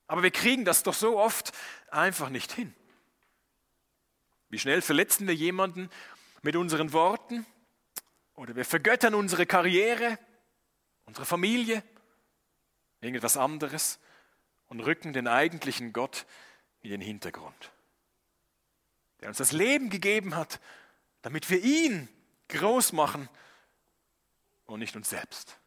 [0.07, 1.53] Aber wir kriegen das doch so oft
[1.91, 2.75] einfach nicht hin.
[4.49, 5.89] Wie schnell verletzen wir jemanden
[6.43, 7.47] mit unseren Worten
[8.35, 10.19] oder wir vergöttern unsere Karriere,
[11.05, 11.83] unsere Familie,
[13.01, 14.01] irgendetwas anderes
[14.67, 16.27] und rücken den eigentlichen Gott
[16.81, 17.73] in den Hintergrund,
[19.21, 20.61] der uns das Leben gegeben hat,
[21.23, 22.09] damit wir ihn
[22.49, 23.29] groß machen
[24.67, 25.59] und nicht uns selbst.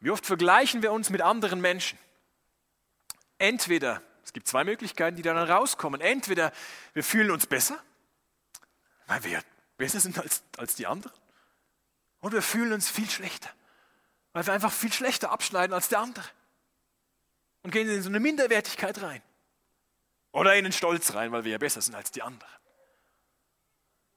[0.00, 1.98] Wie oft vergleichen wir uns mit anderen Menschen?
[3.38, 6.00] Entweder, es gibt zwei Möglichkeiten, die dann rauskommen.
[6.00, 6.52] Entweder
[6.94, 7.82] wir fühlen uns besser,
[9.06, 9.42] weil wir
[9.76, 11.12] besser sind als, als die anderen.
[12.20, 13.50] Oder wir fühlen uns viel schlechter,
[14.32, 16.28] weil wir einfach viel schlechter abschneiden als der andere.
[17.62, 19.22] Und gehen in so eine Minderwertigkeit rein.
[20.32, 22.59] Oder in den Stolz rein, weil wir ja besser sind als die anderen.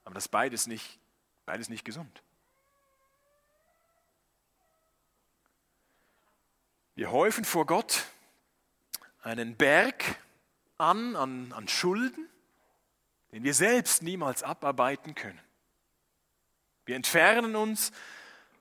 [0.03, 0.99] Aber das beides nicht,
[1.45, 2.23] beides nicht gesund.
[6.95, 8.05] Wir häufen vor Gott
[9.21, 10.03] einen Berg
[10.77, 12.29] an, an, an Schulden,
[13.31, 15.39] den wir selbst niemals abarbeiten können.
[16.85, 17.91] Wir entfernen uns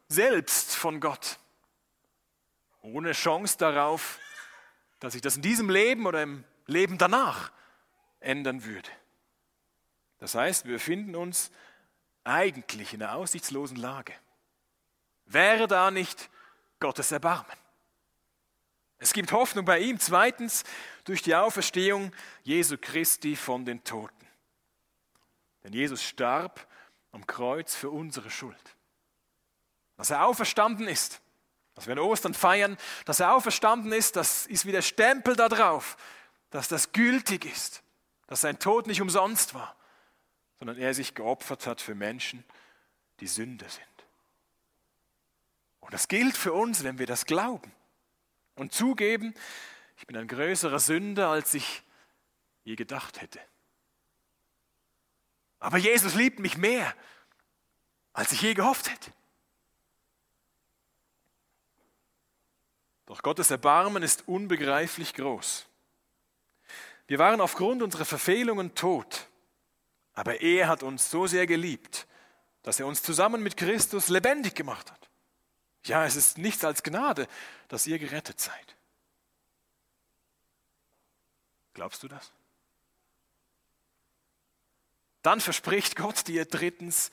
[0.09, 1.39] selbst von Gott,
[2.81, 4.19] ohne Chance darauf,
[5.01, 7.51] dass sich das in diesem Leben oder im Leben danach
[8.21, 8.89] ändern würde.
[10.23, 11.51] Das heißt, wir befinden uns
[12.23, 14.15] eigentlich in einer aussichtslosen Lage.
[15.25, 16.31] Wäre da nicht
[16.79, 17.57] Gottes Erbarmen?
[18.99, 19.99] Es gibt Hoffnung bei ihm.
[19.99, 20.63] Zweitens
[21.03, 22.13] durch die Auferstehung
[22.45, 24.29] Jesu Christi von den Toten.
[25.65, 26.69] Denn Jesus starb
[27.11, 28.77] am Kreuz für unsere Schuld.
[29.97, 31.21] Dass er auferstanden ist,
[31.75, 35.49] dass wir an Ostern feiern, dass er auferstanden ist, das ist wie der Stempel da
[35.49, 35.97] drauf,
[36.51, 37.83] dass das gültig ist,
[38.29, 39.75] dass sein Tod nicht umsonst war,
[40.63, 42.45] sondern er sich geopfert hat für Menschen,
[43.19, 43.85] die Sünder sind.
[45.81, 47.73] Und das gilt für uns, wenn wir das glauben
[48.55, 49.35] und zugeben,
[49.97, 51.83] ich bin ein größerer Sünder, als ich
[52.63, 53.41] je gedacht hätte.
[55.59, 56.95] Aber Jesus liebt mich mehr,
[58.13, 59.11] als ich je gehofft hätte.
[63.07, 65.67] Doch Gottes Erbarmen ist unbegreiflich groß.
[67.09, 69.27] Wir waren aufgrund unserer Verfehlungen tot,
[70.15, 72.07] aber er hat uns so sehr geliebt,
[72.63, 75.11] dass er uns zusammen mit Christus lebendig gemacht hat.
[75.85, 77.27] Ja, es ist nichts als Gnade,
[77.69, 78.77] dass ihr gerettet seid.
[81.75, 82.33] Glaubst du das?
[85.23, 87.11] Dann verspricht Gott dir drittens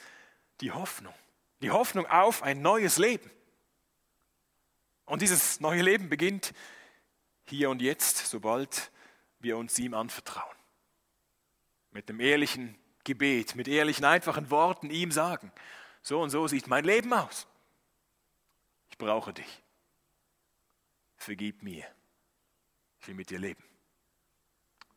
[0.61, 1.13] die Hoffnung.
[1.61, 3.29] Die Hoffnung auf ein neues Leben.
[5.05, 6.53] Und dieses neue Leben beginnt
[7.47, 8.91] hier und jetzt, sobald
[9.39, 10.55] wir uns ihm anvertrauen.
[11.91, 15.51] Mit einem ehrlichen Gebet, mit ehrlichen, einfachen Worten ihm sagen,
[16.01, 17.47] so und so sieht mein Leben aus
[18.99, 19.63] brauche dich.
[21.17, 21.87] Vergib mir.
[23.01, 23.63] Ich will mit dir leben.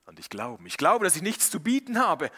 [0.04, 2.30] Und ich glaube, ich glaube, dass ich nichts zu bieten habe,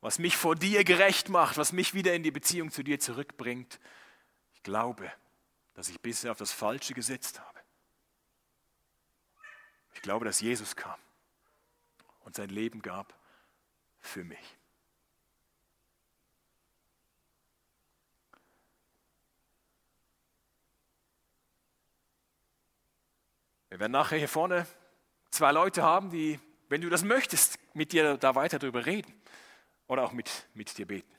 [0.00, 3.78] was mich vor dir gerecht macht, was mich wieder in die Beziehung zu dir zurückbringt.
[4.54, 5.12] Ich glaube,
[5.74, 7.60] dass ich bisher auf das Falsche gesetzt habe.
[9.92, 10.98] Ich glaube, dass Jesus kam
[12.20, 13.18] und sein Leben gab
[13.98, 14.57] für mich.
[23.68, 24.66] Wir werden nachher hier vorne
[25.30, 29.12] zwei Leute haben, die, wenn du das möchtest, mit dir da weiter darüber reden
[29.86, 31.12] oder auch mit, mit dir beten.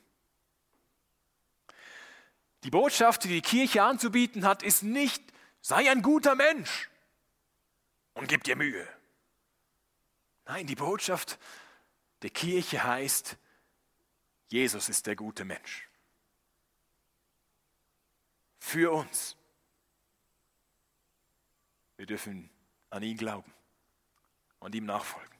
[2.64, 5.24] Die Botschaft, die die Kirche anzubieten hat, ist nicht,
[5.62, 6.90] sei ein guter Mensch
[8.14, 8.88] und gib dir Mühe.
[10.46, 11.38] Nein, die Botschaft
[12.22, 13.38] der Kirche heißt,
[14.50, 15.88] Jesus ist der gute Mensch.
[18.60, 19.38] Für uns.
[22.00, 22.50] Wir dürfen
[22.92, 23.54] an ihn glauben
[24.60, 25.38] und ihm nachfolgen.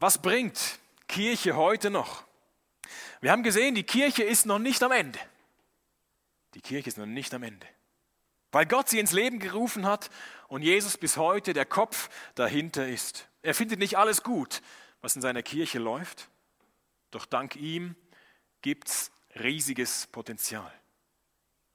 [0.00, 2.24] Was bringt Kirche heute noch?
[3.20, 5.20] Wir haben gesehen, die Kirche ist noch nicht am Ende.
[6.54, 7.68] Die Kirche ist noch nicht am Ende.
[8.50, 10.10] Weil Gott sie ins Leben gerufen hat
[10.48, 13.28] und Jesus bis heute der Kopf dahinter ist.
[13.42, 14.60] Er findet nicht alles gut,
[15.02, 16.28] was in seiner Kirche läuft,
[17.12, 17.94] doch dank ihm
[18.60, 20.79] gibt es riesiges Potenzial.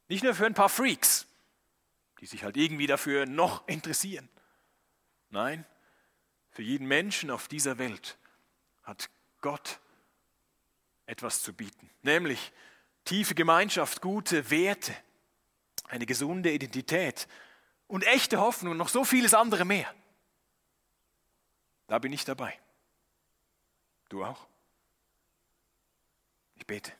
[0.07, 1.27] Nicht nur für ein paar Freaks,
[2.19, 4.29] die sich halt irgendwie dafür noch interessieren.
[5.29, 5.65] Nein,
[6.51, 8.17] für jeden Menschen auf dieser Welt
[8.83, 9.09] hat
[9.41, 9.79] Gott
[11.07, 12.51] etwas zu bieten, nämlich
[13.03, 14.95] tiefe Gemeinschaft, gute Werte,
[15.87, 17.27] eine gesunde Identität
[17.87, 19.93] und echte Hoffnung und noch so vieles andere mehr.
[21.87, 22.57] Da bin ich dabei.
[24.09, 24.47] Du auch?
[26.55, 26.91] Ich bete.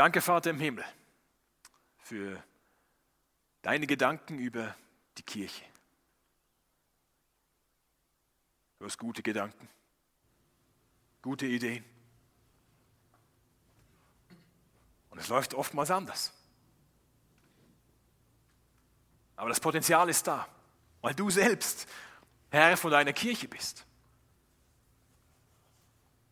[0.00, 0.82] Danke, Vater im Himmel,
[1.98, 2.42] für
[3.60, 4.74] deine Gedanken über
[5.18, 5.62] die Kirche.
[8.78, 9.68] Du hast gute Gedanken,
[11.20, 11.84] gute Ideen.
[15.10, 16.32] Und es läuft oftmals anders.
[19.36, 20.48] Aber das Potenzial ist da,
[21.02, 21.86] weil du selbst
[22.50, 23.84] Herr von deiner Kirche bist.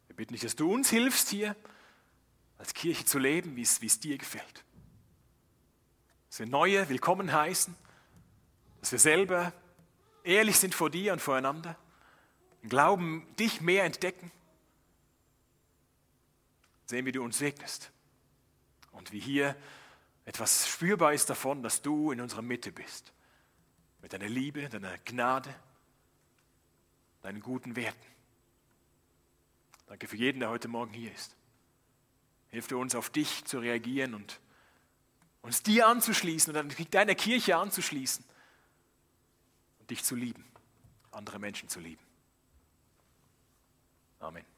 [0.06, 1.54] Wir bitten dich, dass du uns hilfst hier
[2.58, 4.64] als Kirche zu leben, wie es, dir gefällt.
[6.28, 7.74] Dass wir neue willkommen heißen,
[8.80, 9.52] dass wir selber
[10.24, 11.76] ehrlich sind vor dir und voreinander,
[12.62, 14.30] im Glauben dich mehr entdecken,
[16.86, 17.92] sehen, wie du uns segnest
[18.92, 19.56] und wie hier
[20.24, 23.12] etwas spürbar ist davon, dass du in unserer Mitte bist,
[24.02, 25.54] mit deiner Liebe, deiner Gnade,
[27.22, 28.06] deinen guten Werten.
[29.86, 31.37] Danke für jeden, der heute Morgen hier ist.
[32.50, 34.40] Hilf dir uns, auf dich zu reagieren und
[35.42, 38.24] uns dir anzuschließen und deiner Kirche anzuschließen
[39.80, 40.44] und dich zu lieben,
[41.10, 42.02] andere Menschen zu lieben.
[44.20, 44.57] Amen.